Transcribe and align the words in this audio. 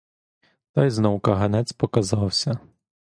Та 0.71 0.85
й 0.85 0.89
знов 0.89 1.21
каганець 1.21 1.71
показався. 1.73 2.59